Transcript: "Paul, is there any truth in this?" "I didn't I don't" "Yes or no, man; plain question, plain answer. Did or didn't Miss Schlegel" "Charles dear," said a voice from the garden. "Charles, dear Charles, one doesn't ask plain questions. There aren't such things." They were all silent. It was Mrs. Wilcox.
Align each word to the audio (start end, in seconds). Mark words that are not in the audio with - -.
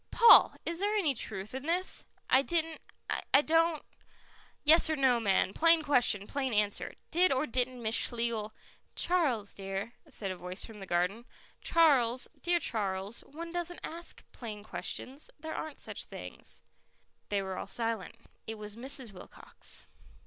"Paul, 0.09 0.55
is 0.65 0.79
there 0.79 0.95
any 0.95 1.13
truth 1.13 1.53
in 1.53 1.67
this?" 1.67 2.05
"I 2.27 2.41
didn't 2.41 2.81
I 3.35 3.43
don't" 3.43 3.83
"Yes 4.63 4.89
or 4.89 4.95
no, 4.95 5.19
man; 5.19 5.53
plain 5.53 5.83
question, 5.83 6.25
plain 6.25 6.55
answer. 6.55 6.95
Did 7.11 7.31
or 7.31 7.45
didn't 7.45 7.83
Miss 7.83 7.93
Schlegel" 7.93 8.51
"Charles 8.95 9.53
dear," 9.53 9.93
said 10.09 10.31
a 10.31 10.35
voice 10.35 10.65
from 10.65 10.79
the 10.79 10.87
garden. 10.87 11.25
"Charles, 11.61 12.27
dear 12.41 12.59
Charles, 12.59 13.21
one 13.25 13.51
doesn't 13.51 13.81
ask 13.83 14.23
plain 14.31 14.63
questions. 14.63 15.29
There 15.39 15.53
aren't 15.53 15.77
such 15.79 16.05
things." 16.05 16.63
They 17.29 17.43
were 17.43 17.55
all 17.55 17.67
silent. 17.67 18.15
It 18.47 18.57
was 18.57 18.75
Mrs. 18.75 19.11
Wilcox. 19.11 19.85